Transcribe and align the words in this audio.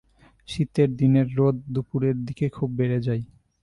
শীতের 0.47 0.89
দিনের 0.95 1.27
রোদ 1.37 1.55
দুপুরের 1.73 2.15
দিকে 2.27 2.45
খুব 2.49 2.69
বেড়ে 2.77 2.99
যায়। 3.01 3.23